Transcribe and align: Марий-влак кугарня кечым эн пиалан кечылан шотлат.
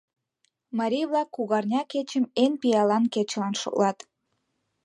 Марий-влак 0.77 1.29
кугарня 1.35 1.81
кечым 1.91 2.25
эн 2.43 2.53
пиалан 2.61 3.03
кечылан 3.13 3.53
шотлат. 3.61 3.97